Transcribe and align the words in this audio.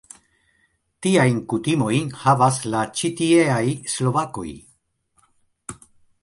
Tiajn 1.05 1.35
kutimojn 1.51 2.09
havas 2.21 2.57
la 2.77 2.81
ĉi 3.01 3.13
tieaj 3.21 3.61
Slovakoj. 3.97 4.47